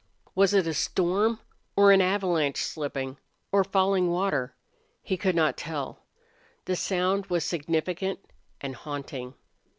Was 0.33 0.55
it 0.55 0.65
a 0.65 0.73
storm 0.73 1.39
or 1.75 1.91
an 1.91 2.01
avalanche 2.01 2.57
slipping 2.63 3.17
or 3.51 3.63
falling 3.63 4.09
water? 4.09 4.55
He 5.03 5.15
could 5.15 5.35
not 5.35 5.57
tell. 5.57 5.99
The 6.65 6.75
sound 6.75 7.27
was 7.27 7.43
significant 7.45 8.19
and 8.59 8.75
haunting. 8.75 9.35